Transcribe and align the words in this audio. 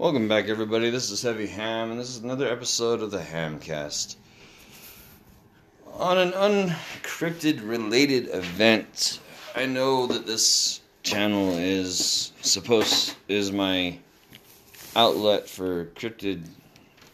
Welcome 0.00 0.28
back, 0.28 0.48
everybody. 0.48 0.88
This 0.88 1.10
is 1.10 1.20
Heavy 1.20 1.46
Ham, 1.46 1.90
and 1.90 2.00
this 2.00 2.08
is 2.08 2.24
another 2.24 2.50
episode 2.50 3.02
of 3.02 3.10
the 3.10 3.18
Hamcast. 3.18 4.16
On 5.92 6.16
an 6.16 6.32
uncryptid 6.32 7.68
related 7.68 8.30
event, 8.32 9.20
I 9.54 9.66
know 9.66 10.06
that 10.06 10.24
this 10.24 10.80
channel 11.02 11.52
is 11.52 12.32
supposed 12.40 13.14
is 13.28 13.52
my 13.52 13.98
outlet 14.96 15.46
for 15.46 15.84
cryptid 15.96 16.46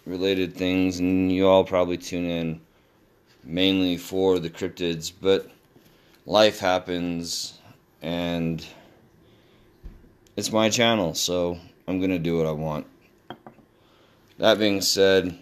related 0.07 0.55
things, 0.55 1.01
and 1.01 1.33
you 1.33 1.49
all 1.49 1.65
probably 1.65 1.99
tune 1.99 2.31
in 2.31 2.61
mainly 3.43 3.97
for 3.97 4.39
the 4.39 4.49
cryptids, 4.49 5.11
but 5.21 5.51
life 6.25 6.61
happens, 6.61 7.59
and 8.01 8.65
it's 10.37 10.53
my 10.53 10.71
channel, 10.71 11.15
so 11.15 11.59
I'm 11.89 12.01
gonna 12.01 12.19
do 12.19 12.37
what 12.39 12.47
I 12.47 12.53
want. 12.53 12.87
That 14.39 14.59
being 14.59 14.81
said, 14.81 15.39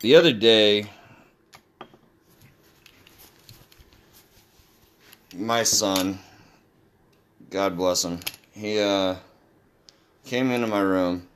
the 0.00 0.16
other 0.16 0.32
day, 0.32 0.90
my 5.34 5.62
son, 5.62 6.18
God 7.50 7.76
bless 7.76 8.04
him, 8.04 8.18
he 8.52 8.80
uh, 8.80 9.14
came 10.24 10.50
into 10.50 10.66
my 10.66 10.80
room. 10.80 11.28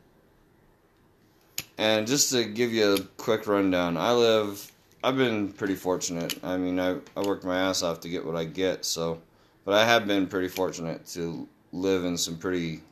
And 1.79 2.07
just 2.07 2.31
to 2.33 2.45
give 2.45 2.73
you 2.73 2.95
a 2.95 3.01
quick 3.19 3.47
rundown, 3.47 3.97
I 3.97 4.13
live, 4.13 4.73
I've 5.05 5.17
been 5.17 5.53
pretty 5.53 5.75
fortunate. 5.75 6.43
I 6.43 6.57
mean, 6.57 6.81
I, 6.81 6.97
I 7.17 7.21
worked 7.21 7.45
my 7.45 7.59
ass 7.59 7.83
off 7.83 8.01
to 8.01 8.09
get 8.09 8.25
what 8.25 8.35
I 8.35 8.45
get, 8.45 8.85
so, 8.85 9.21
but 9.67 9.75
I 9.75 9.85
have 9.85 10.07
been 10.07 10.29
pretty 10.29 10.47
fortunate 10.47 11.05
to 11.09 11.47
live 11.73 12.05
in 12.05 12.17
some 12.17 12.39
pretty 12.39 12.83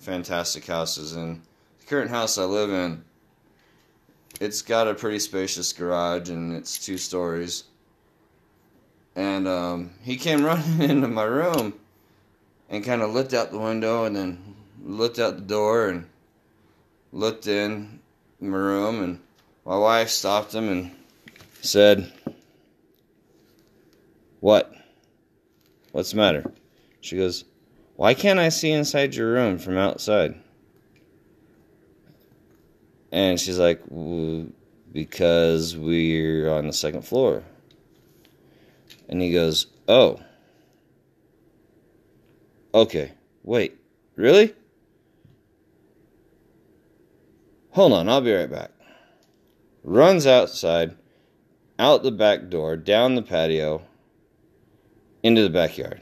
fantastic 0.00 0.66
houses. 0.66 1.14
And 1.14 1.42
the 1.78 1.86
current 1.86 2.10
house 2.10 2.38
I 2.38 2.44
live 2.44 2.70
in, 2.70 3.04
it's 4.40 4.62
got 4.62 4.88
a 4.88 4.94
pretty 4.94 5.18
spacious 5.18 5.74
garage 5.74 6.30
and 6.30 6.56
it's 6.56 6.82
two 6.82 6.96
stories. 6.96 7.64
And 9.14 9.46
um, 9.46 9.90
he 10.00 10.16
came 10.16 10.42
running 10.44 10.90
into 10.90 11.06
my 11.06 11.24
room 11.24 11.74
and 12.70 12.82
kind 12.82 13.02
of 13.02 13.12
looked 13.12 13.34
out 13.34 13.52
the 13.52 13.58
window 13.58 14.06
and 14.06 14.16
then 14.16 14.56
looked 14.82 15.18
out 15.18 15.36
the 15.36 15.42
door 15.42 15.90
and 15.90 16.08
looked 17.12 17.46
in 17.46 18.00
my 18.40 18.56
room. 18.56 19.02
And 19.02 19.20
my 19.66 19.76
wife 19.76 20.08
stopped 20.08 20.54
him 20.54 20.70
and 20.70 20.92
said, 21.60 22.10
What? 24.40 24.74
What's 25.94 26.10
the 26.10 26.16
matter? 26.16 26.52
She 27.00 27.16
goes, 27.16 27.44
Why 27.94 28.14
can't 28.14 28.40
I 28.40 28.48
see 28.48 28.72
inside 28.72 29.14
your 29.14 29.30
room 29.30 29.58
from 29.58 29.76
outside? 29.76 30.34
And 33.12 33.38
she's 33.38 33.60
like, 33.60 33.80
Because 34.92 35.76
we're 35.76 36.50
on 36.50 36.66
the 36.66 36.72
second 36.72 37.02
floor. 37.02 37.44
And 39.08 39.22
he 39.22 39.30
goes, 39.30 39.68
Oh. 39.86 40.18
Okay. 42.74 43.12
Wait. 43.44 43.78
Really? 44.16 44.52
Hold 47.70 47.92
on, 47.92 48.08
I'll 48.08 48.20
be 48.20 48.34
right 48.34 48.50
back. 48.50 48.72
Runs 49.84 50.26
outside, 50.26 50.96
out 51.78 52.02
the 52.02 52.10
back 52.10 52.48
door, 52.48 52.76
down 52.76 53.14
the 53.14 53.22
patio, 53.22 53.82
into 55.24 55.42
the 55.42 55.50
backyard. 55.50 56.00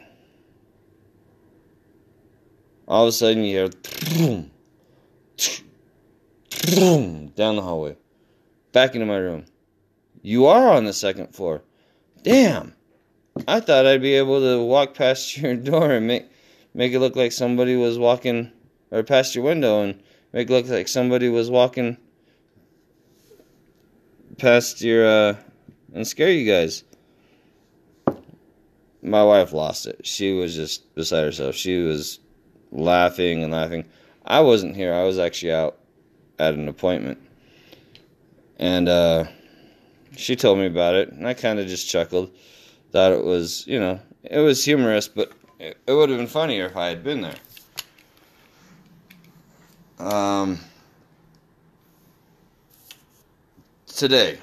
All 2.87 3.05
of 3.05 3.09
a 3.09 3.12
sudden, 3.12 3.45
you 3.45 3.56
hear 3.56 3.69
down 7.34 7.56
the 7.56 7.62
hallway, 7.62 7.97
back 8.73 8.95
into 8.95 9.06
my 9.06 9.17
room. 9.17 9.47
You 10.20 10.47
are 10.47 10.70
on 10.70 10.85
the 10.85 10.92
second 10.92 11.35
floor. 11.35 11.63
Damn! 12.23 12.74
I 13.48 13.61
thought 13.61 13.86
I'd 13.86 14.02
be 14.02 14.14
able 14.14 14.41
to 14.41 14.63
walk 14.63 14.95
past 14.95 15.36
your 15.39 15.55
door 15.57 15.92
and 15.92 16.07
make 16.07 16.29
make 16.74 16.92
it 16.92 16.98
look 16.98 17.17
like 17.17 17.33
somebody 17.33 17.77
was 17.77 17.98
walking, 17.98 18.51
or 18.91 19.02
past 19.05 19.35
your 19.35 19.45
window 19.45 19.83
and 19.83 20.02
make 20.33 20.51
it 20.51 20.52
look 20.52 20.68
like 20.68 20.89
somebody 20.89 21.29
was 21.29 21.48
walking 21.48 21.97
past 24.36 24.80
your 24.80 25.07
uh, 25.07 25.36
and 25.95 26.07
scare 26.07 26.30
you 26.30 26.51
guys. 26.51 26.83
My 29.02 29.24
wife 29.24 29.52
lost 29.52 29.86
it. 29.86 30.07
She 30.07 30.33
was 30.33 30.55
just 30.55 30.95
beside 30.95 31.24
herself. 31.24 31.57
She 31.57 31.79
was 31.79 32.20
laughing 32.70 33.42
and 33.42 33.52
laughing. 33.52 33.85
I 34.24 34.40
wasn't 34.40 34.77
here. 34.77 34.95
I 34.95 35.02
was 35.02 35.18
actually 35.18 35.52
out 35.52 35.79
at 36.39 36.55
an 36.55 36.68
appointment. 36.68 37.18
And 38.58 38.89
uh, 38.89 39.24
she 40.17 40.36
told 40.36 40.58
me 40.58 40.67
about 40.67 40.95
it, 40.95 41.11
and 41.11 41.27
I 41.27 41.35
kind 41.35 41.58
of 41.58 41.67
just 41.67 41.89
chuckled. 41.89 42.30
Thought 42.92 43.12
it 43.12 43.24
was, 43.24 43.67
you 43.67 43.80
know, 43.80 43.98
it 44.23 44.39
was 44.39 44.64
humorous, 44.64 45.08
but 45.08 45.33
it, 45.58 45.79
it 45.86 45.92
would 45.92 46.08
have 46.11 46.18
been 46.18 46.27
funnier 46.27 46.67
if 46.67 46.77
I 46.77 46.89
had 46.89 47.02
been 47.02 47.23
there. 47.23 47.35
Um, 49.98 50.58
today, 53.86 54.39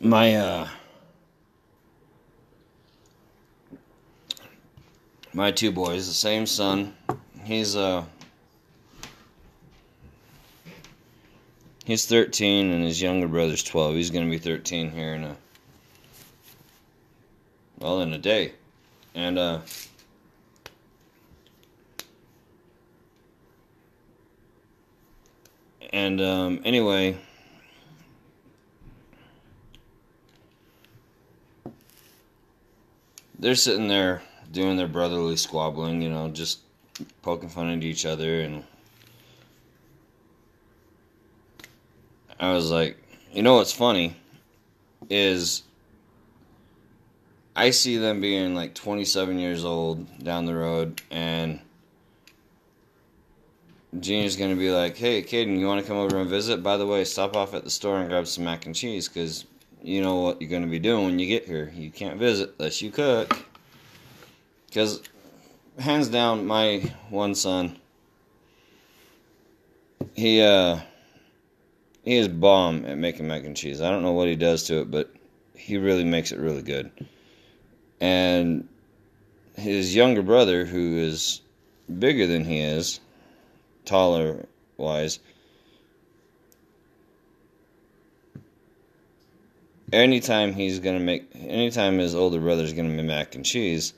my 0.00 0.36
uh, 0.36 0.68
my 5.34 5.50
two 5.50 5.72
boys, 5.72 6.06
the 6.06 6.14
same 6.14 6.46
son. 6.46 6.94
He's 7.44 7.74
uh 7.74 8.04
he's 11.84 12.06
13 12.06 12.70
and 12.70 12.84
his 12.84 13.00
younger 13.00 13.28
brother's 13.28 13.62
12. 13.62 13.94
He's 13.94 14.10
going 14.10 14.24
to 14.24 14.30
be 14.30 14.38
13 14.38 14.90
here 14.90 15.14
in 15.14 15.24
a 15.24 15.36
well 17.78 18.00
in 18.00 18.12
a 18.12 18.18
day. 18.18 18.52
And 19.14 19.38
uh 19.38 19.60
and 25.92 26.20
um 26.20 26.60
anyway, 26.64 27.16
they're 33.38 33.54
sitting 33.54 33.88
there 33.88 34.22
doing 34.52 34.76
their 34.76 34.86
brotherly 34.86 35.36
squabbling, 35.36 36.02
you 36.02 36.10
know, 36.10 36.28
just 36.28 36.60
poking 37.22 37.48
fun 37.48 37.70
at 37.70 37.82
each 37.82 38.06
other 38.06 38.40
and 38.40 38.64
I 42.38 42.52
was 42.52 42.70
like, 42.70 42.96
you 43.32 43.42
know 43.42 43.54
what's 43.54 43.72
funny 43.72 44.16
is 45.08 45.62
I 47.54 47.70
see 47.70 47.98
them 47.98 48.20
being 48.20 48.54
like 48.54 48.74
27 48.74 49.38
years 49.38 49.64
old 49.64 50.22
down 50.22 50.46
the 50.46 50.54
road 50.54 51.00
and 51.10 51.60
Gina's 54.00 54.36
to 54.50 54.56
be 54.56 54.70
like, 54.70 54.96
"Hey, 54.96 55.22
Caden, 55.22 55.58
you 55.58 55.66
want 55.66 55.82
to 55.82 55.86
come 55.86 55.98
over 55.98 56.18
and 56.18 56.28
visit? 56.28 56.62
By 56.62 56.78
the 56.78 56.86
way, 56.86 57.04
stop 57.04 57.36
off 57.36 57.52
at 57.52 57.62
the 57.62 57.70
store 57.70 57.98
and 57.98 58.08
grab 58.08 58.26
some 58.26 58.44
mac 58.44 58.64
and 58.64 58.74
cheese 58.74 59.06
cuz 59.06 59.44
you 59.82 60.00
know 60.00 60.16
what 60.16 60.40
you're 60.40 60.48
to 60.62 60.68
be 60.68 60.78
doing 60.78 61.04
when 61.04 61.18
you 61.18 61.26
get 61.26 61.46
here. 61.46 61.70
You 61.76 61.90
can't 61.90 62.18
visit 62.18 62.54
unless 62.58 62.80
you 62.80 62.90
cook." 62.90 63.51
Because, 64.72 65.02
hands 65.78 66.08
down, 66.08 66.46
my 66.46 66.90
one 67.10 67.34
son, 67.34 67.78
he, 70.14 70.40
uh, 70.40 70.78
he 72.02 72.16
is 72.16 72.26
bomb 72.26 72.86
at 72.86 72.96
making 72.96 73.28
mac 73.28 73.44
and 73.44 73.54
cheese. 73.54 73.82
I 73.82 73.90
don't 73.90 74.02
know 74.02 74.12
what 74.12 74.28
he 74.28 74.34
does 74.34 74.62
to 74.68 74.80
it, 74.80 74.90
but 74.90 75.12
he 75.54 75.76
really 75.76 76.04
makes 76.04 76.32
it 76.32 76.38
really 76.38 76.62
good. 76.62 76.90
And 78.00 78.66
his 79.56 79.94
younger 79.94 80.22
brother, 80.22 80.64
who 80.64 80.96
is 80.96 81.42
bigger 81.98 82.26
than 82.26 82.46
he 82.46 82.60
is, 82.60 82.98
taller 83.84 84.46
wise, 84.78 85.18
anytime 89.92 90.54
he's 90.54 90.78
gonna 90.78 90.98
make, 90.98 91.28
anytime 91.34 91.98
his 91.98 92.14
older 92.14 92.40
brother's 92.40 92.72
gonna 92.72 92.88
make 92.88 93.04
mac 93.04 93.34
and 93.34 93.44
cheese, 93.44 93.92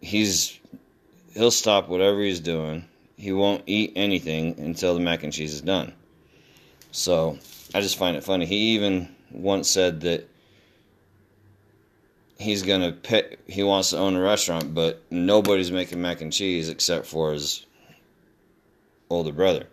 he's 0.00 0.58
he'll 1.34 1.50
stop 1.50 1.88
whatever 1.88 2.20
he's 2.20 2.40
doing. 2.40 2.84
He 3.16 3.32
won't 3.32 3.64
eat 3.66 3.92
anything 3.96 4.58
until 4.58 4.94
the 4.94 5.00
mac 5.00 5.22
and 5.22 5.32
cheese 5.32 5.52
is 5.52 5.60
done. 5.60 5.92
So 6.92 7.38
I 7.74 7.80
just 7.80 7.98
find 7.98 8.16
it 8.16 8.24
funny. 8.24 8.46
He 8.46 8.74
even 8.74 9.14
once 9.30 9.70
said 9.70 10.00
that 10.02 10.28
he's 12.38 12.62
gonna 12.62 12.92
pay, 12.92 13.36
he 13.46 13.62
wants 13.62 13.90
to 13.90 13.98
own 13.98 14.14
a 14.14 14.20
restaurant, 14.20 14.74
but 14.74 15.02
nobody's 15.10 15.70
making 15.70 16.00
mac 16.00 16.20
and 16.20 16.32
cheese 16.32 16.68
except 16.68 17.06
for 17.06 17.32
his 17.32 17.66
older 19.10 19.32
brother. 19.32 19.66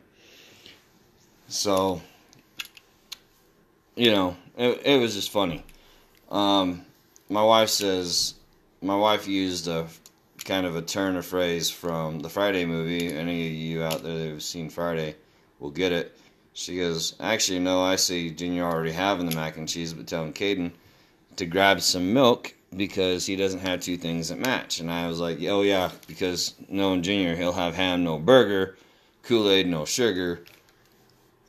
So 1.47 2.01
you 3.95 4.11
know, 4.11 4.35
it, 4.57 4.81
it 4.85 4.99
was 4.99 5.15
just 5.15 5.31
funny. 5.31 5.63
Um, 6.29 6.85
my 7.29 7.43
wife 7.43 7.69
says 7.69 8.35
my 8.81 8.95
wife 8.95 9.27
used 9.27 9.67
a 9.67 9.87
kind 10.45 10.67
of 10.67 10.75
a 10.75 10.81
turn 10.81 11.15
of 11.17 11.25
phrase 11.25 11.71
from 11.71 12.19
the 12.19 12.29
Friday 12.29 12.65
movie. 12.65 13.11
Any 13.11 13.47
of 13.47 13.53
you 13.53 13.83
out 13.83 14.03
there 14.03 14.17
that 14.17 14.29
have 14.29 14.43
seen 14.43 14.69
Friday 14.69 15.15
will 15.59 15.71
get 15.71 15.91
it. 15.91 16.17
She 16.53 16.77
goes, 16.77 17.15
Actually, 17.19 17.59
no, 17.59 17.81
I 17.81 17.95
see 17.97 18.29
Junior 18.29 18.63
already 18.63 18.91
having 18.91 19.27
the 19.27 19.35
mac 19.35 19.57
and 19.57 19.67
cheese, 19.67 19.93
but 19.93 20.07
telling 20.07 20.33
Caden 20.33 20.71
to 21.35 21.45
grab 21.45 21.81
some 21.81 22.13
milk 22.13 22.53
because 22.77 23.25
he 23.25 23.35
doesn't 23.35 23.59
have 23.59 23.81
two 23.81 23.97
things 23.97 24.29
that 24.29 24.37
match. 24.37 24.79
And 24.79 24.89
I 24.89 25.07
was 25.07 25.19
like, 25.19 25.39
Oh, 25.41 25.63
yeah, 25.63 25.91
because 26.07 26.53
knowing 26.69 27.01
Junior, 27.01 27.35
he'll 27.35 27.51
have 27.51 27.75
ham, 27.75 28.03
no 28.03 28.19
burger, 28.19 28.77
Kool 29.23 29.49
Aid, 29.49 29.67
no 29.67 29.83
sugar. 29.83 30.41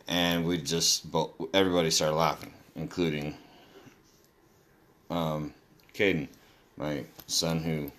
And 0.08 0.46
we 0.46 0.58
just, 0.58 1.04
everybody 1.52 1.90
started 1.90 2.16
laughing, 2.16 2.54
including 2.76 3.37
um, 5.10 5.52
Caden, 5.94 6.28
my 6.76 7.04
son 7.26 7.58
who 7.60 7.90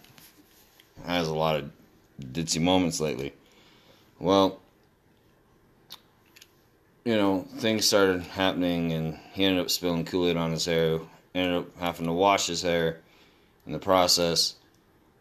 has 1.06 1.28
a 1.28 1.36
lot 1.36 1.56
of 1.58 1.72
ditzy 2.20 2.62
moments 2.62 3.00
lately. 3.00 3.34
Well, 4.20 4.60
you 7.06 7.16
know, 7.16 7.46
things 7.58 7.86
started 7.86 8.22
happening, 8.24 8.92
and 8.92 9.18
he 9.32 9.46
ended 9.46 9.62
up 9.62 9.70
spilling 9.70 10.04
Kool 10.04 10.28
Aid 10.28 10.38
on 10.38 10.52
his 10.52 10.66
hair. 10.66 11.00
Ended 11.34 11.60
up 11.60 11.78
having 11.80 12.06
to 12.08 12.12
wash 12.12 12.48
his 12.48 12.62
hair 12.62 13.00
in 13.66 13.72
the 13.72 13.80
process. 13.80 14.56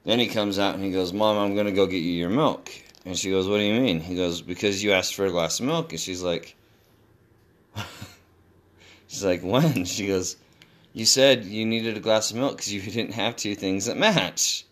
Then 0.05 0.19
he 0.19 0.29
comes 0.29 0.59
out 0.59 0.75
and 0.75 0.85
he 0.85 0.93
goes, 0.93 1.13
Mom, 1.13 1.37
I'm 1.37 1.55
going 1.55 1.67
to 1.67 1.73
go 1.73 1.87
get 1.87 1.99
you 1.99 2.13
your 2.13 2.31
milk. 2.31 2.71
And 3.05 3.19
she 3.19 3.31
goes, 3.31 3.47
What 3.49 3.59
do 3.59 3.65
you 3.65 3.81
mean? 3.81 4.01
He 4.01 4.15
goes, 4.15 4.41
Because 4.41 4.83
you 4.83 4.93
asked 4.93 5.15
for 5.15 5.27
a 5.27 5.31
glass 5.31 5.61
of 5.61 5.67
milk. 5.67 5.93
And 5.93 6.01
she's 6.01 6.23
like, 6.23 6.57
She's 9.09 9.25
like, 9.25 9.43
When? 9.43 9.85
She 9.85 10.07
goes, 10.07 10.37
You 10.93 11.07
said 11.07 11.45
you 11.45 11.67
needed 11.67 11.97
a 11.97 12.01
glass 12.01 12.31
of 12.31 12.37
milk 12.37 12.57
because 12.57 12.73
you 12.73 12.81
didn't 12.93 13.15
have 13.15 13.37
two 13.37 13.55
things 13.55 13.87
that 13.87 13.97
match. 13.97 14.65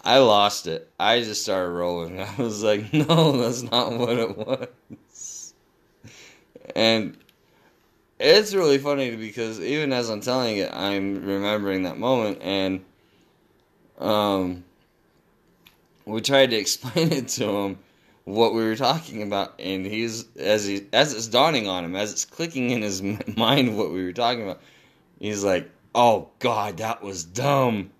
I 0.02 0.18
lost 0.18 0.66
it. 0.66 0.90
I 0.98 1.20
just 1.20 1.42
started 1.42 1.70
rolling. 1.70 2.20
I 2.22 2.34
was 2.36 2.62
like, 2.62 2.92
no, 2.92 3.32
that's 3.32 3.62
not 3.62 3.92
what 3.92 4.18
it 4.18 4.36
was. 4.36 5.54
And 6.74 7.16
it's 8.18 8.54
really 8.54 8.78
funny 8.78 9.16
because 9.16 9.60
even 9.60 9.92
as 9.92 10.08
I'm 10.08 10.20
telling 10.20 10.58
it, 10.58 10.72
I'm 10.72 11.24
remembering 11.24 11.82
that 11.84 11.98
moment 11.98 12.38
and 12.42 12.84
um 13.98 14.64
we 16.06 16.20
tried 16.20 16.50
to 16.50 16.56
explain 16.56 17.12
it 17.12 17.28
to 17.28 17.44
him 17.44 17.78
what 18.24 18.54
we 18.54 18.64
were 18.64 18.76
talking 18.76 19.22
about 19.22 19.54
and 19.58 19.84
he's 19.86 20.26
as 20.36 20.64
he 20.64 20.86
as 20.92 21.14
it's 21.14 21.26
dawning 21.26 21.66
on 21.66 21.84
him 21.84 21.96
as 21.96 22.12
it's 22.12 22.24
clicking 22.24 22.70
in 22.70 22.82
his 22.82 23.02
mind 23.36 23.76
what 23.76 23.90
we 23.90 24.04
were 24.04 24.12
talking 24.12 24.42
about 24.42 24.60
he's 25.18 25.42
like 25.42 25.68
oh 25.94 26.28
god 26.38 26.76
that 26.76 27.02
was 27.02 27.24
dumb 27.24 27.90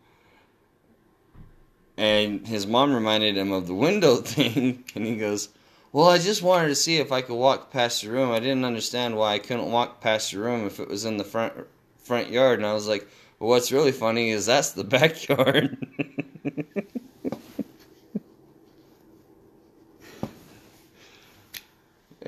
and 2.01 2.47
his 2.47 2.67
mom 2.67 2.95
reminded 2.95 3.37
him 3.37 3.53
of 3.53 3.67
the 3.67 3.75
window 3.75 4.17
thing, 4.23 4.85
and 4.95 5.07
he 5.07 5.17
goes, 5.17 5.51
Well, 5.93 6.09
I 6.09 6.17
just 6.17 6.43
wanted 6.43 6.69
to 6.69 6.75
see 6.75 6.97
if 6.97 7.13
I 7.13 7.21
could 7.21 7.35
walk 7.35 7.71
past 7.71 8.03
your 8.03 8.15
room. 8.15 8.31
I 8.31 8.41
didn't 8.41 8.65
understand 8.65 9.19
why 9.19 9.35
I 9.35 9.39
couldn't 9.39 9.71
walk 9.71 10.01
past 10.01 10.33
your 10.33 10.45
room 10.45 10.67
if 10.67 10.81
it 10.81 10.89
was 10.89 11.05
in 11.05 11.19
the 11.19 11.25
front 11.25 11.53
front 11.99 12.31
yard. 12.31 12.59
And 12.59 12.67
I 12.67 12.73
was 12.73 12.89
like, 12.89 13.07
Well, 13.39 13.51
what's 13.51 13.71
really 13.71 13.93
funny 13.93 14.31
is 14.31 14.47
that's 14.47 14.71
the 14.71 14.85
backyard. 14.99 15.77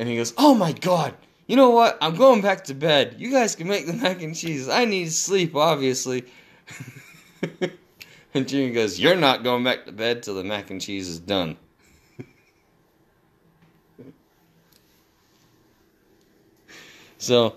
And 0.03 0.11
he 0.11 0.17
goes, 0.17 0.35
Oh 0.37 0.53
my 0.53 0.73
god, 0.73 1.15
you 1.47 1.55
know 1.55 1.71
what? 1.71 1.97
I'm 2.01 2.17
going 2.17 2.41
back 2.41 2.65
to 2.65 2.75
bed. 2.75 3.15
You 3.19 3.31
guys 3.31 3.55
can 3.55 3.69
make 3.69 3.87
the 3.87 3.93
mac 3.93 4.21
and 4.21 4.35
cheese. 4.35 4.69
I 4.69 4.85
need 4.85 5.13
sleep, 5.13 5.55
obviously. 5.55 6.25
And 8.35 8.49
Junior 8.49 8.73
goes, 8.73 8.99
You're 8.99 9.15
not 9.15 9.45
going 9.45 9.63
back 9.63 9.85
to 9.85 9.93
bed 9.93 10.23
till 10.25 10.35
the 10.35 10.43
mac 10.43 10.71
and 10.71 10.81
cheese 10.81 11.07
is 11.07 11.21
done. 11.21 11.57
so 17.19 17.57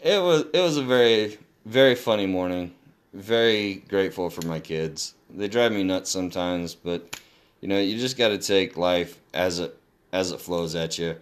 it 0.00 0.20
was 0.20 0.44
it 0.52 0.60
was 0.60 0.76
a 0.76 0.82
very 0.82 1.38
very 1.64 1.94
funny 1.94 2.26
morning. 2.26 2.74
Very 3.14 3.76
grateful 3.88 4.28
for 4.28 4.44
my 4.44 4.60
kids. 4.60 5.14
They 5.30 5.48
drive 5.48 5.72
me 5.72 5.84
nuts 5.84 6.10
sometimes, 6.10 6.74
but 6.74 7.18
you 7.60 7.68
know, 7.68 7.78
you 7.78 7.96
just 7.96 8.18
got 8.18 8.28
to 8.28 8.38
take 8.38 8.76
life 8.76 9.20
as 9.32 9.60
it 9.60 9.78
as 10.12 10.32
it 10.32 10.40
flows 10.40 10.74
at 10.74 10.98
you. 10.98 11.16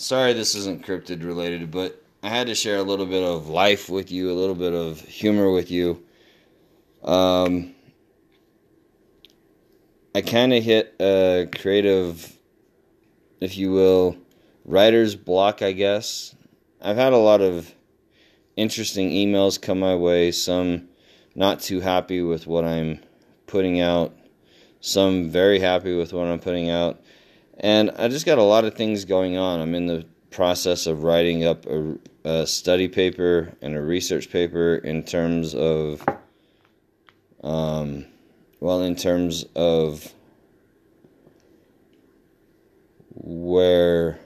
Sorry 0.00 0.32
this 0.32 0.54
isn't 0.54 0.86
cryptid 0.86 1.24
related, 1.24 1.72
but 1.72 2.00
I 2.22 2.28
had 2.28 2.46
to 2.46 2.54
share 2.54 2.76
a 2.76 2.84
little 2.84 3.04
bit 3.04 3.24
of 3.24 3.48
life 3.48 3.88
with 3.88 4.12
you, 4.12 4.30
a 4.30 4.32
little 4.32 4.54
bit 4.54 4.72
of 4.72 5.00
humor 5.00 5.50
with 5.50 5.72
you. 5.72 6.04
Um, 7.02 7.74
I 10.14 10.20
kind 10.20 10.54
of 10.54 10.62
hit 10.62 10.94
a 11.00 11.48
creative, 11.52 12.38
if 13.40 13.58
you 13.58 13.72
will, 13.72 14.16
writer's 14.64 15.16
block, 15.16 15.62
I 15.62 15.72
guess. 15.72 16.32
I've 16.80 16.96
had 16.96 17.12
a 17.12 17.18
lot 17.18 17.40
of 17.40 17.74
interesting 18.54 19.10
emails 19.10 19.60
come 19.60 19.80
my 19.80 19.96
way, 19.96 20.30
some 20.30 20.90
not 21.34 21.58
too 21.58 21.80
happy 21.80 22.22
with 22.22 22.46
what 22.46 22.64
I'm 22.64 23.00
putting 23.48 23.80
out, 23.80 24.16
some 24.80 25.28
very 25.28 25.58
happy 25.58 25.96
with 25.96 26.12
what 26.12 26.28
I'm 26.28 26.38
putting 26.38 26.70
out. 26.70 27.00
And 27.58 27.90
I 27.92 28.08
just 28.08 28.24
got 28.24 28.38
a 28.38 28.42
lot 28.42 28.64
of 28.64 28.74
things 28.74 29.04
going 29.04 29.36
on. 29.36 29.60
I'm 29.60 29.74
in 29.74 29.86
the 29.86 30.06
process 30.30 30.86
of 30.86 31.02
writing 31.02 31.44
up 31.44 31.66
a, 31.66 31.98
a 32.24 32.46
study 32.46 32.88
paper 32.88 33.52
and 33.60 33.76
a 33.76 33.82
research 33.82 34.30
paper 34.30 34.76
in 34.76 35.02
terms 35.02 35.54
of 35.54 36.04
um, 37.42 38.06
well, 38.60 38.82
in 38.82 38.96
terms 38.96 39.44
of 39.54 40.12
where 43.14 44.18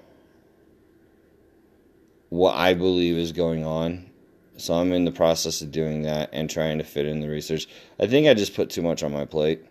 what 2.31 2.55
I 2.55 2.75
believe 2.75 3.17
is 3.17 3.33
going 3.33 3.65
on. 3.65 4.11
So 4.57 4.75
I'm 4.75 4.93
in 4.93 5.05
the 5.05 5.13
process 5.13 5.61
of 5.61 5.71
doing 5.71 6.03
that 6.03 6.31
and 6.33 6.49
trying 6.49 6.79
to 6.79 6.85
fit 6.85 7.07
in 7.07 7.21
the 7.21 7.29
research. 7.29 7.67
I 7.99 8.07
think 8.07 8.27
I 8.27 8.35
just 8.35 8.55
put 8.55 8.71
too 8.71 8.83
much 8.83 9.03
on 9.03 9.13
my 9.13 9.25
plate, 9.25 9.65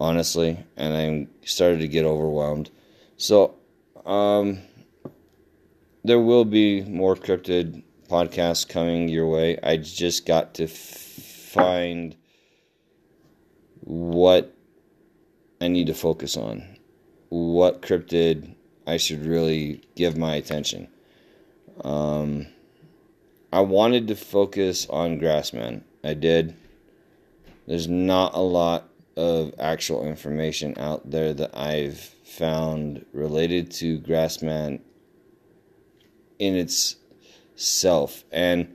honestly, 0.00 0.64
and 0.76 0.94
I 0.94 1.46
started 1.46 1.80
to 1.80 1.88
get 1.88 2.04
overwhelmed. 2.04 2.70
So, 3.16 3.54
um, 4.04 4.58
there 6.04 6.20
will 6.20 6.44
be 6.44 6.82
more 6.82 7.16
cryptid 7.16 7.82
podcasts 8.08 8.68
coming 8.68 9.08
your 9.08 9.26
way. 9.26 9.58
I 9.62 9.78
just 9.78 10.26
got 10.26 10.54
to 10.54 10.64
f- 10.64 10.70
find 10.70 12.14
what 13.80 14.54
I 15.60 15.68
need 15.68 15.86
to 15.86 15.94
focus 15.94 16.36
on, 16.36 16.78
what 17.30 17.82
cryptid 17.82 18.54
I 18.86 18.98
should 18.98 19.24
really 19.24 19.82
give 19.94 20.16
my 20.16 20.34
attention. 20.34 20.88
Um, 21.82 22.46
I 23.52 23.60
wanted 23.60 24.08
to 24.08 24.16
focus 24.16 24.86
on 24.90 25.18
Grassman. 25.18 25.82
I 26.02 26.14
did. 26.14 26.54
There's 27.66 27.88
not 27.88 28.34
a 28.34 28.40
lot 28.40 28.88
of 29.16 29.54
actual 29.58 30.06
information 30.06 30.74
out 30.78 31.10
there 31.10 31.32
that 31.34 31.56
I've 31.56 31.98
found 31.98 33.04
related 33.12 33.70
to 33.72 34.00
Grassman 34.00 34.80
in 36.38 36.56
its 36.56 36.96
self. 37.54 38.24
And 38.32 38.74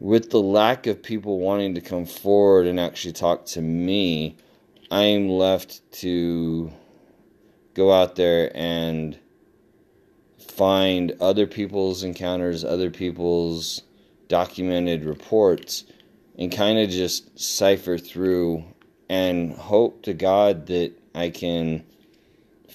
with 0.00 0.30
the 0.30 0.40
lack 0.40 0.86
of 0.86 1.02
people 1.02 1.38
wanting 1.38 1.74
to 1.74 1.80
come 1.80 2.06
forward 2.06 2.66
and 2.66 2.78
actually 2.78 3.12
talk 3.12 3.46
to 3.46 3.62
me, 3.62 4.36
I'm 4.90 5.28
left 5.28 5.80
to 6.00 6.72
go 7.74 7.92
out 7.92 8.16
there 8.16 8.50
and 8.54 9.18
find 10.38 11.12
other 11.20 11.46
people's 11.46 12.02
encounters, 12.02 12.64
other 12.64 12.90
people's 12.90 13.82
documented 14.28 15.04
reports, 15.04 15.84
and 16.38 16.52
kind 16.52 16.78
of 16.78 16.90
just 16.90 17.38
cipher 17.38 17.98
through 17.98 18.64
and 19.08 19.52
hope 19.52 20.02
to 20.02 20.14
God 20.14 20.66
that 20.66 20.92
I 21.14 21.30
can 21.30 21.84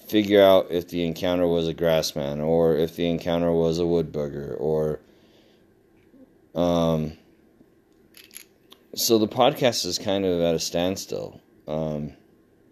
figure 0.07 0.41
out 0.41 0.67
if 0.69 0.89
the 0.89 1.05
encounter 1.05 1.47
was 1.47 1.67
a 1.67 1.73
grassman 1.73 2.45
or 2.45 2.75
if 2.75 2.95
the 2.95 3.09
encounter 3.09 3.51
was 3.51 3.79
a 3.79 3.83
woodbooger 3.83 4.59
or 4.59 4.99
um, 6.53 7.13
so 8.95 9.17
the 9.17 9.27
podcast 9.27 9.85
is 9.85 9.97
kind 9.97 10.25
of 10.25 10.41
at 10.41 10.55
a 10.55 10.59
standstill. 10.59 11.39
Um, 11.67 12.13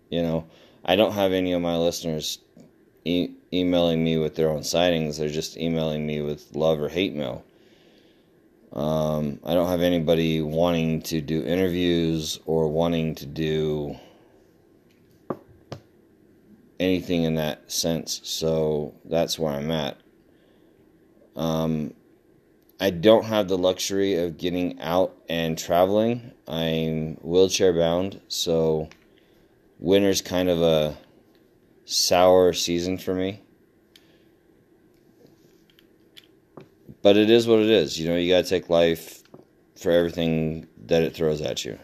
you 0.10 0.22
know, 0.22 0.48
I 0.84 0.96
don't 0.96 1.14
have 1.14 1.32
any 1.32 1.54
of 1.54 1.62
my 1.62 1.78
listeners 1.78 2.40
e- 3.06 3.32
emailing 3.54 4.04
me 4.04 4.18
with 4.18 4.36
their 4.36 4.50
own 4.50 4.64
sightings. 4.64 5.18
They're 5.18 5.30
just 5.30 5.58
emailing 5.58 6.06
me 6.06 6.22
with 6.22 6.56
love 6.56 6.82
or 6.82 6.90
hate 6.90 7.16
mail. 7.16 7.46
Um, 8.72 9.40
I 9.44 9.54
don't 9.54 9.70
have 9.70 9.82
anybody 9.82 10.42
wanting 10.42 11.02
to 11.04 11.22
do 11.22 11.44
interviews 11.44 12.40
or 12.46 12.68
wanting 12.68 13.16
to 13.16 13.26
do 13.26 13.98
anything 16.80 17.24
in 17.24 17.36
that 17.36 17.72
sense. 17.72 18.22
So 18.24 18.94
that's 19.06 19.40
where 19.40 19.54
I'm 19.54 19.72
at. 19.72 19.98
Um, 21.36 21.94
I 22.80 22.92
don't 22.92 23.26
have 23.26 23.48
the 23.48 23.58
luxury 23.58 24.16
of 24.16 24.38
getting 24.38 24.80
out 24.80 25.16
and 25.28 25.58
traveling. 25.58 26.32
I'm 26.48 27.16
wheelchair 27.16 27.74
bound, 27.74 28.22
so 28.28 28.90
winter's 29.80 30.22
kind 30.22 30.48
of 30.50 30.62
a 30.62 30.98
sour 31.86 32.54
season 32.54 32.98
for 32.98 33.14
me. 33.14 33.42
But 37.02 37.18
it 37.18 37.30
is 37.30 37.48
what 37.48 37.60
it 37.60 37.70
is. 37.70 38.00
You 38.00 38.10
know, 38.10 38.16
you 38.18 38.34
got 38.34 38.44
to 38.44 38.50
take 38.50 38.70
life 38.70 39.24
for 39.76 39.92
everything 39.92 40.68
that 40.86 41.04
it 41.04 41.16
throws 41.16 41.42
at 41.42 41.64
you. 41.64 41.80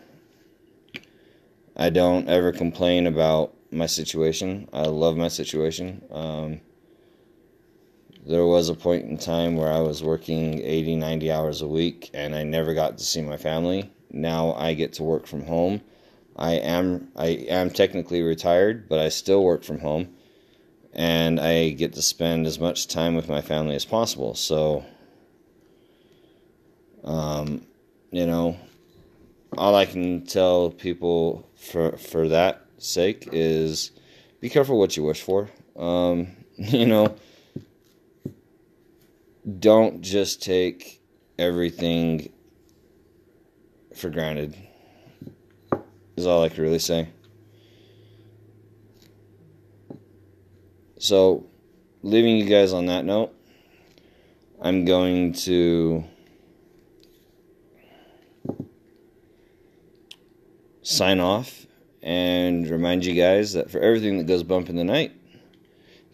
I 1.77 1.89
don't 1.89 2.29
ever 2.29 2.51
complain 2.51 3.07
about 3.07 3.53
my 3.71 3.85
situation. 3.85 4.69
I 4.73 4.83
love 4.83 5.17
my 5.17 5.27
situation. 5.27 6.01
Um, 6.11 6.61
there 8.25 8.45
was 8.45 8.69
a 8.69 8.73
point 8.73 9.05
in 9.05 9.17
time 9.17 9.55
where 9.55 9.71
I 9.71 9.79
was 9.79 10.03
working 10.03 10.59
80, 10.59 10.95
90 10.95 11.31
hours 11.31 11.61
a 11.61 11.67
week 11.67 12.09
and 12.13 12.33
I 12.33 12.43
never 12.43 12.73
got 12.73 12.97
to 12.97 13.03
see 13.03 13.21
my 13.21 13.37
family. 13.37 13.91
Now 14.11 14.53
I 14.53 14.73
get 14.73 14.93
to 14.93 15.03
work 15.03 15.27
from 15.27 15.45
home. 15.45 15.81
I 16.35 16.53
am 16.53 17.09
I 17.15 17.27
am 17.27 17.69
technically 17.69 18.21
retired, 18.21 18.89
but 18.89 18.99
I 18.99 19.09
still 19.09 19.43
work 19.43 19.63
from 19.63 19.79
home 19.79 20.15
and 20.91 21.39
I 21.39 21.69
get 21.69 21.93
to 21.93 22.01
spend 22.01 22.47
as 22.47 22.59
much 22.59 22.87
time 22.87 23.15
with 23.15 23.29
my 23.29 23.41
family 23.41 23.75
as 23.75 23.85
possible. 23.85 24.33
So 24.33 24.85
um, 27.05 27.65
you 28.11 28.25
know, 28.25 28.57
all 29.57 29.75
I 29.75 29.85
can 29.85 30.25
tell 30.25 30.71
people 30.71 31.47
for 31.55 31.97
for 31.97 32.27
that 32.29 32.65
sake 32.77 33.29
is 33.31 33.91
be 34.41 34.49
careful 34.49 34.77
what 34.77 34.97
you 34.97 35.03
wish 35.03 35.21
for. 35.21 35.49
Um, 35.77 36.27
you 36.57 36.85
know, 36.85 37.15
don't 39.59 40.01
just 40.01 40.41
take 40.41 41.01
everything 41.37 42.31
for 43.95 44.09
granted. 44.09 44.55
Is 46.17 46.25
all 46.25 46.43
I 46.43 46.49
can 46.49 46.63
really 46.63 46.79
say. 46.79 47.09
So, 50.97 51.45
leaving 52.01 52.37
you 52.37 52.45
guys 52.45 52.71
on 52.71 52.85
that 52.85 53.03
note, 53.03 53.35
I'm 54.61 54.85
going 54.85 55.33
to 55.33 56.05
sign 60.85 61.19
off 61.19 61.65
and 62.03 62.69
remind 62.69 63.03
you 63.03 63.15
guys 63.15 63.53
that 63.53 63.71
for 63.71 63.79
everything 63.79 64.19
that 64.19 64.27
goes 64.27 64.43
bump 64.43 64.69
in 64.69 64.75
the 64.75 64.83
night, 64.83 65.11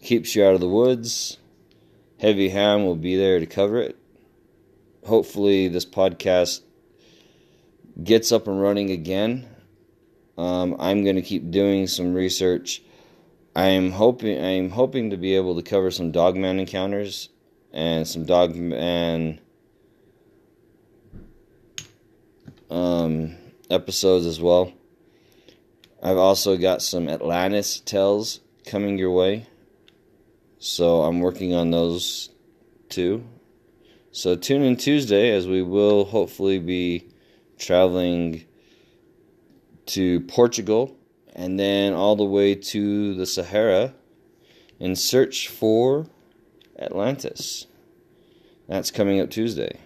keeps 0.00 0.34
you 0.34 0.44
out 0.44 0.54
of 0.54 0.60
the 0.60 0.68
woods, 0.68 1.36
Heavy 2.18 2.48
Ham 2.48 2.84
will 2.84 2.96
be 2.96 3.14
there 3.14 3.38
to 3.38 3.46
cover 3.46 3.78
it. 3.78 3.96
Hopefully, 5.06 5.68
this 5.68 5.84
podcast 5.84 6.62
gets 8.02 8.32
up 8.32 8.46
and 8.46 8.60
running 8.60 8.90
again. 8.90 9.46
Um, 10.38 10.76
I'm 10.78 11.04
going 11.04 11.16
to 11.16 11.22
keep 11.22 11.50
doing 11.50 11.86
some 11.86 12.14
research. 12.14 12.82
I'm 13.54 13.90
hoping 13.90 14.42
I'm 14.42 14.70
hoping 14.70 15.10
to 15.10 15.18
be 15.18 15.36
able 15.36 15.56
to 15.56 15.62
cover 15.62 15.90
some 15.90 16.10
dogman 16.10 16.58
encounters 16.58 17.28
and 17.72 18.08
some 18.08 18.24
dogman 18.24 19.38
um, 22.70 23.36
episodes 23.72 24.26
as 24.26 24.40
well. 24.40 24.72
I've 26.02 26.18
also 26.18 26.56
got 26.56 26.82
some 26.82 27.08
Atlantis 27.08 27.80
tells 27.80 28.40
coming 28.66 28.98
your 28.98 29.10
way. 29.10 29.46
So 30.58 31.02
I'm 31.02 31.20
working 31.20 31.54
on 31.54 31.70
those 31.70 32.30
too. 32.88 33.24
So 34.12 34.36
tune 34.36 34.62
in 34.62 34.76
Tuesday 34.76 35.30
as 35.30 35.46
we 35.46 35.62
will 35.62 36.04
hopefully 36.04 36.58
be 36.58 37.08
traveling 37.58 38.44
to 39.86 40.20
Portugal 40.20 40.96
and 41.34 41.58
then 41.58 41.94
all 41.94 42.14
the 42.14 42.24
way 42.24 42.54
to 42.54 43.14
the 43.14 43.26
Sahara 43.26 43.94
in 44.78 44.94
search 44.94 45.48
for 45.48 46.06
Atlantis. 46.78 47.66
That's 48.68 48.90
coming 48.90 49.20
up 49.20 49.30
Tuesday. 49.30 49.78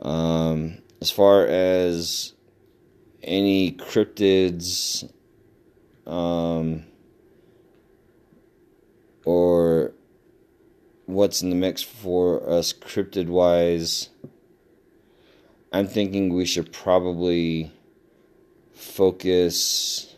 Um, 0.00 0.78
as 1.00 1.10
far 1.10 1.46
as 1.46 2.32
any 3.22 3.72
cryptids 3.72 5.10
um, 6.06 6.84
or 9.24 9.92
what's 11.06 11.42
in 11.42 11.50
the 11.50 11.56
mix 11.56 11.82
for 11.82 12.48
us 12.48 12.72
cryptid 12.72 13.26
wise, 13.26 14.08
I'm 15.72 15.86
thinking 15.86 16.34
we 16.34 16.44
should 16.44 16.72
probably 16.72 17.72
focus. 18.74 20.14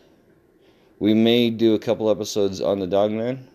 We 0.99 1.13
may 1.13 1.49
do 1.49 1.73
a 1.73 1.79
couple 1.79 2.09
episodes 2.09 2.61
on 2.61 2.79
the 2.79 2.87
Dogman, 2.87 3.47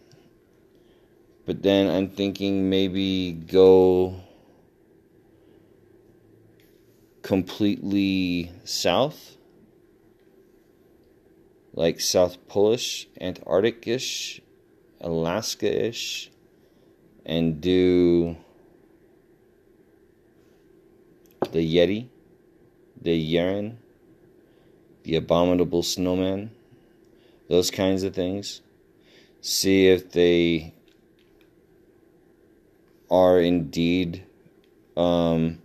but 1.47 1.62
then 1.62 1.90
I'm 1.90 2.09
thinking 2.09 2.71
maybe 2.71 3.33
go 3.33 4.21
completely 7.23 8.50
south, 8.64 9.37
like 11.72 12.00
South 12.00 12.36
Polish, 12.48 13.08
Antarctic 13.20 13.86
ish, 13.86 14.40
Alaska 15.00 15.86
ish, 15.86 16.30
and 17.24 17.60
do 17.60 18.36
the 21.52 21.76
Yeti, 21.76 22.08
the 23.00 23.34
Yeren, 23.34 23.76
the 25.04 25.16
Abominable 25.16 25.82
Snowman, 25.82 26.50
those 27.48 27.70
kinds 27.70 28.02
of 28.02 28.14
things. 28.14 28.62
See 29.40 29.88
if 29.88 30.12
they 30.12 30.74
are 33.10 33.40
indeed 33.40 34.24
um, 34.96 35.60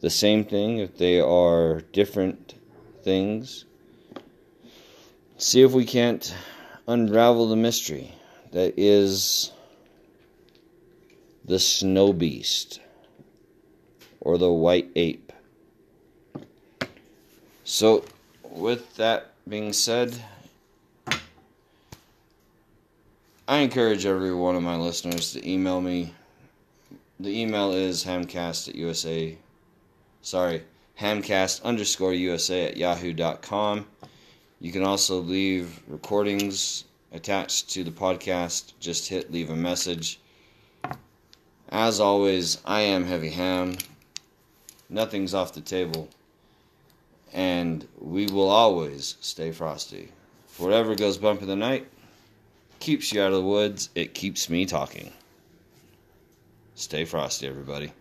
the 0.00 0.10
same 0.10 0.44
thing, 0.44 0.78
if 0.78 0.96
they 0.96 1.20
are 1.20 1.80
different 1.92 2.54
things. 3.02 3.64
See 5.38 5.62
if 5.62 5.72
we 5.72 5.84
can't 5.84 6.34
unravel 6.86 7.48
the 7.48 7.56
mystery 7.56 8.12
that 8.52 8.74
is 8.76 9.52
the 11.44 11.58
snow 11.58 12.12
beast 12.12 12.80
or 14.20 14.36
the 14.36 14.52
white 14.52 14.90
ape. 14.96 15.32
So, 17.64 18.04
with 18.42 18.96
that 18.96 19.32
being 19.48 19.72
said, 19.72 20.14
I 23.46 23.58
encourage 23.58 24.04
every 24.04 24.34
one 24.34 24.56
of 24.56 24.62
my 24.62 24.76
listeners 24.76 25.32
to 25.32 25.50
email 25.50 25.80
me. 25.80 26.12
The 27.18 27.40
email 27.40 27.72
is 27.72 28.04
hamcast 28.04 28.68
at 28.68 28.74
USA 28.74 29.38
sorry, 30.22 30.62
hamcast 31.00 31.62
underscore 31.62 32.12
USA 32.12 32.66
at 32.66 32.76
yahoo.com. 32.76 33.86
You 34.60 34.72
can 34.72 34.82
also 34.82 35.20
leave 35.20 35.80
recordings 35.86 36.84
attached 37.12 37.70
to 37.70 37.84
the 37.84 37.90
podcast. 37.90 38.72
Just 38.80 39.08
hit 39.08 39.30
leave 39.32 39.50
a 39.50 39.56
message. 39.56 40.18
As 41.68 42.00
always, 42.00 42.58
I 42.64 42.80
am 42.80 43.04
Heavy 43.04 43.30
Ham. 43.30 43.76
Nothing's 44.88 45.34
off 45.34 45.52
the 45.52 45.60
table. 45.60 46.08
And 47.32 47.86
we 48.00 48.26
will 48.26 48.48
always 48.48 49.16
stay 49.20 49.52
frosty. 49.52 50.08
Whatever 50.56 50.94
goes 50.96 51.18
bump 51.18 51.42
in 51.42 51.48
the 51.48 51.54
night 51.54 51.86
keeps 52.80 53.12
you 53.12 53.22
out 53.22 53.32
of 53.32 53.38
the 53.38 53.48
woods. 53.48 53.90
It 53.94 54.14
keeps 54.14 54.50
me 54.50 54.66
talking. 54.66 55.12
Stay 56.74 57.04
frosty, 57.04 57.46
everybody. 57.46 57.92